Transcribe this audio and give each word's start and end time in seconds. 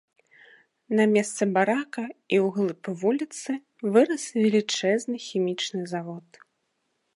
На 0.99 1.03
месцы 1.15 1.43
барака 1.57 2.05
і 2.33 2.37
ў 2.45 2.47
глыб 2.55 2.81
вуліцы 3.03 3.51
вырас 3.97 4.23
велічэзны 4.41 5.15
хімічны 5.29 5.81
завод. 5.93 6.27